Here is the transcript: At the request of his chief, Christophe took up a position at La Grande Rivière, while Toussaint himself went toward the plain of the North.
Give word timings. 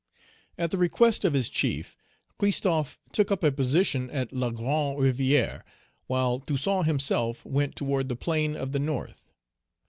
At 0.57 0.71
the 0.71 0.79
request 0.79 1.23
of 1.25 1.35
his 1.35 1.47
chief, 1.47 1.95
Christophe 2.39 2.97
took 3.11 3.29
up 3.31 3.43
a 3.43 3.51
position 3.51 4.09
at 4.09 4.33
La 4.33 4.49
Grande 4.49 4.97
Rivière, 4.97 5.61
while 6.07 6.39
Toussaint 6.39 6.85
himself 6.87 7.45
went 7.45 7.75
toward 7.75 8.09
the 8.09 8.15
plain 8.15 8.55
of 8.55 8.71
the 8.71 8.79
North. 8.79 9.31